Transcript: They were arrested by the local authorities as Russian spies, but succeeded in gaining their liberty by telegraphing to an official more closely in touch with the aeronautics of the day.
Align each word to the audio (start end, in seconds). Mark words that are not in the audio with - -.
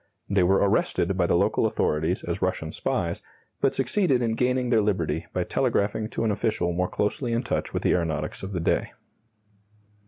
They 0.27 0.41
were 0.41 0.55
arrested 0.67 1.15
by 1.15 1.27
the 1.27 1.35
local 1.37 1.67
authorities 1.67 2.23
as 2.23 2.41
Russian 2.41 2.71
spies, 2.71 3.21
but 3.59 3.75
succeeded 3.75 4.23
in 4.23 4.33
gaining 4.33 4.69
their 4.71 4.81
liberty 4.81 5.27
by 5.31 5.43
telegraphing 5.43 6.09
to 6.09 6.23
an 6.23 6.31
official 6.31 6.73
more 6.73 6.89
closely 6.89 7.33
in 7.33 7.43
touch 7.43 7.71
with 7.71 7.83
the 7.83 7.91
aeronautics 7.93 8.41
of 8.41 8.51
the 8.51 8.59
day. 8.61 8.93